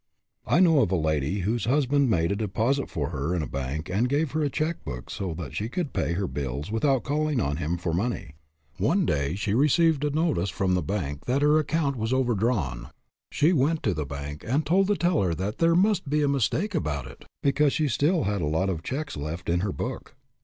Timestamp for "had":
18.23-18.41